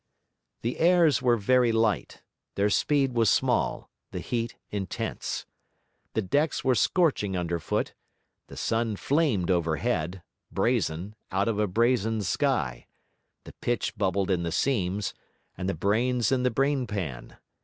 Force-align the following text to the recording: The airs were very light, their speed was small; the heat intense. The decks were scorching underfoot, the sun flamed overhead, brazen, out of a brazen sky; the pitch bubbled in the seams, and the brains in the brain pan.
The 0.63 0.79
airs 0.79 1.21
were 1.21 1.37
very 1.37 1.71
light, 1.71 2.23
their 2.55 2.71
speed 2.71 3.13
was 3.13 3.29
small; 3.29 3.91
the 4.09 4.19
heat 4.19 4.55
intense. 4.71 5.45
The 6.15 6.23
decks 6.23 6.63
were 6.63 6.73
scorching 6.73 7.37
underfoot, 7.37 7.93
the 8.47 8.57
sun 8.57 8.95
flamed 8.95 9.51
overhead, 9.51 10.23
brazen, 10.51 11.13
out 11.31 11.47
of 11.47 11.59
a 11.59 11.67
brazen 11.67 12.23
sky; 12.23 12.87
the 13.43 13.53
pitch 13.61 13.95
bubbled 13.95 14.31
in 14.31 14.41
the 14.41 14.51
seams, 14.51 15.13
and 15.55 15.69
the 15.69 15.75
brains 15.75 16.31
in 16.31 16.41
the 16.41 16.49
brain 16.49 16.87
pan. 16.87 17.37